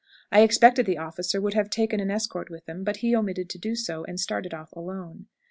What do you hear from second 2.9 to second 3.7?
he omitted to